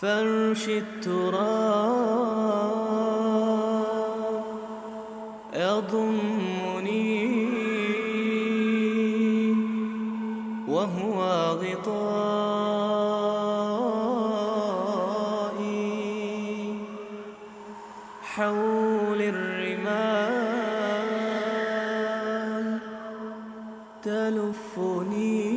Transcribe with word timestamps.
فرش 0.00 0.68
التراب 0.68 1.96
يضمني 5.54 7.26
وهو 10.68 11.18
غطائي. 11.52 11.96
حول 18.22 19.22
الرمال 19.22 20.26
تلفني. 24.02 25.56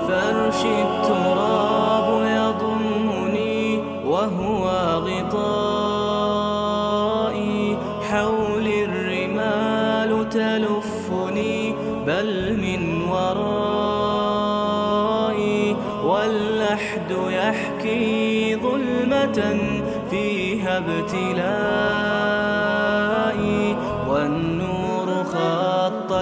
فرش 0.07 0.65
التراب 0.65 2.07
يضمني 2.23 3.79
وهو 4.05 4.63
غطائي. 4.97 5.61
حول 8.11 8.67
الرمال 8.67 10.29
تلفني 10.29 11.75
بل 12.07 12.29
من 12.61 12.81
ورائي. 13.09 13.51
واللحد 16.05 17.11
يحكي 17.29 18.55
ظلمة 18.55 19.57
فيها 20.09 20.77
ابتلائي 20.77 22.40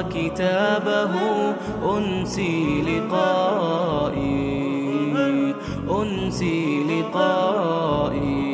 كتابه 0.01 1.11
أنسي 1.97 2.81
لقائي 2.81 4.49
أنسي 5.89 6.83
لقائي. 6.83 8.49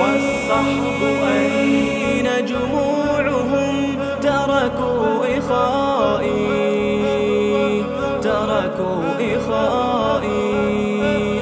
والصحب 0.00 1.00
أين 1.38 2.28
جموعهم 2.46 3.74
تركوا 4.22 5.38
إخائي؟ 5.38 6.56
تركوا 8.22 9.02
إخائي. 9.20 10.46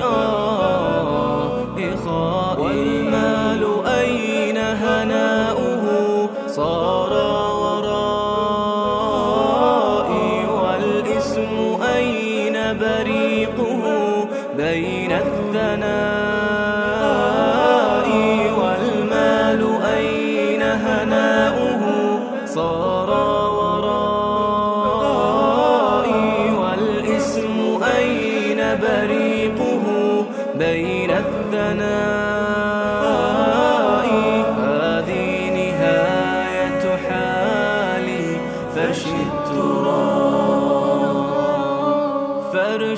آه 0.03 1.67
إخائي. 1.79 3.04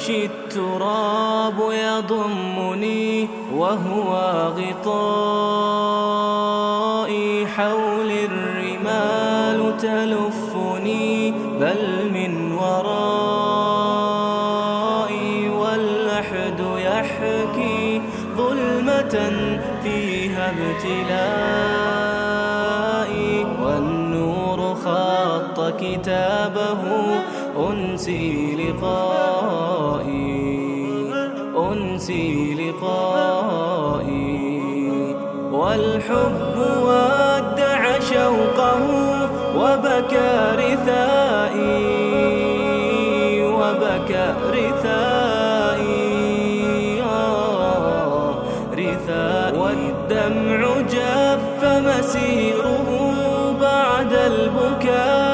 فرش 0.07 0.15
التراب 0.15 1.59
يضمني 1.71 3.29
وهو 3.55 4.11
غطائي. 4.59 4.87
حول 7.47 8.11
الرمال 8.11 9.77
تلفني 9.79 11.31
بل 11.31 12.11
من 12.15 12.53
ورائي 12.53 12.89
واللحد 15.49 16.61
يحكي 16.77 18.03
ظلمة 18.37 19.33
فيها 19.83 20.51
ابتلائي. 20.51 21.27
والنور 23.63 24.75
خط 24.75 25.59
كتابه 25.81 26.83
أنسي 27.71 28.55
لقائي. 28.55 29.36
لقائي 32.83 34.37
والحب 35.53 36.57
ودع 36.83 37.99
شوقه 38.01 38.81
وبكى 39.57 40.33
رثائي 40.57 41.87
وبكى 43.45 44.35
رثائي. 44.53 45.93
آه 47.03 48.35
رثائي 48.73 49.59
والدمع 49.59 50.81
جف 50.81 51.61
مسيره 51.65 52.89
بعد 53.61 54.13
البكاء. 54.13 55.26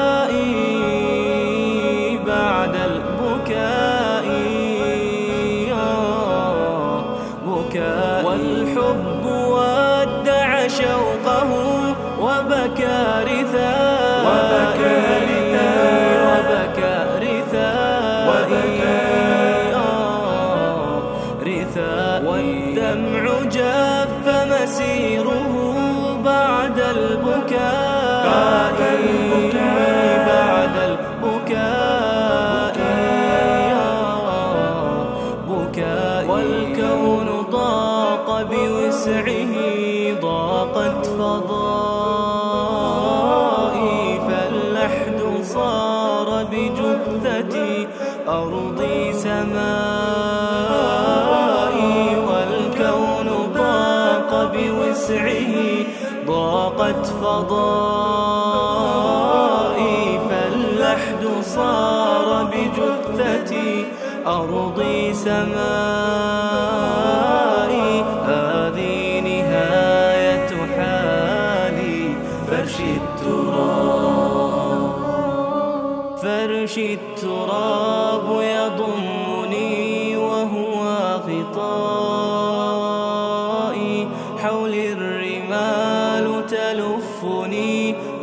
والبكاء 7.73 8.25
والحب 8.25 9.25
ودع 9.25 10.67
شوقه 10.67 11.51
وبكى 12.21 13.01
رثاء 13.23 14.25
وبكى 14.27 14.95
رثاء 15.33 16.23
وبكى 18.29 18.93
رثاء 19.33 19.83
رثاء 21.45 22.23
والدمع 22.25 23.23
جف 23.51 24.25
مسيره 24.27 25.53
بعد 26.25 26.79
البكاء. 26.79 28.25
بعد 28.25 28.79
البكاء. 28.99 30.25
بعد 30.27 30.75
البكاء. 30.89 32.13
بكاء. 35.47 36.25
والكون 36.29 37.32
بوسعه 38.41 39.53
ضاقت 40.21 41.05
فضائي 41.05 41.53
فاللحد 44.27 45.19
صار 45.43 46.29
بجثتي 46.51 47.87
أرضي 48.27 49.13
سمائي 49.13 49.53
والكون 52.27 53.29
ضاق 53.55 54.31
بوسعه 54.53 55.53
ضاقت 56.27 57.05
فضائي 57.21 58.03
فاللحد 60.29 61.23
صار 61.41 62.27
بجثتي 62.43 63.85
أرضي 64.27 65.13
سمائي. 65.13 66.42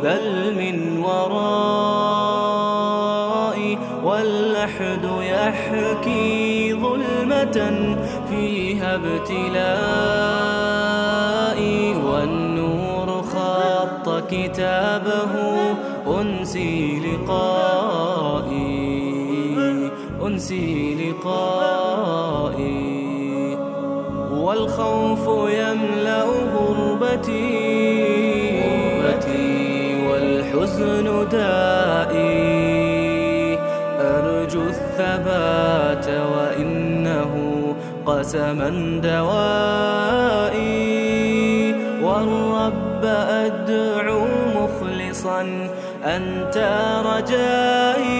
بل 0.03 0.55
من 0.57 0.97
ورائي 0.97 2.21
واللحد 4.03 5.09
يحكي 5.21 6.73
ظلمة 6.73 7.57
فيها 8.29 8.95
ابتلائي 8.95 9.61
والنور 11.95 13.21
خط 13.21 14.23
كتابه 14.31 15.33
أنسي 16.07 16.99
لقائي 16.99 18.41
أنسي 20.25 20.95
لقائي 20.95 22.81
والخوف 24.31 25.27
يملأ 25.49 26.25
غربتي 26.55 27.80
والحزن 30.53 31.29
دائي. 31.31 32.51
أرجو 33.99 34.61
الثبات 34.61 36.07
وإنه 36.07 37.33
قسما 38.05 38.69
دوائي. 39.03 39.71
والرب 42.03 43.05
أدعو 43.29 44.25
مخلصا 44.55 45.41
أنت 46.05 46.57
رجائي. 47.05 48.11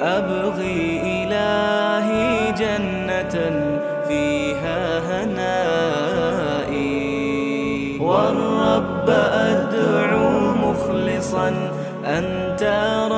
أبغي 0.00 1.00
إلهي 1.04 2.52
جنة 2.52 3.36
فيها 4.08 4.98
هنائي 4.98 5.75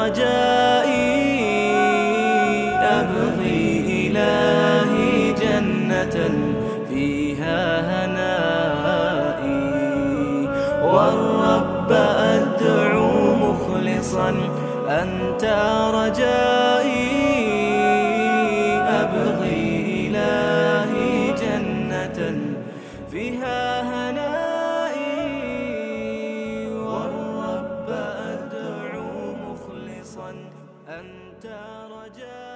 رجائي 0.08 1.28
أبغي 2.80 3.84
إلهي 3.88 5.32
جنة 5.32 6.16
فيها 6.88 7.60
هنائي. 7.90 9.58
والرب 10.84 11.92
أدعو 11.92 13.34
مخلصا 13.34 14.34
أنت 14.88 15.44
رجائي. 15.94 16.77
رجاء 32.08 32.47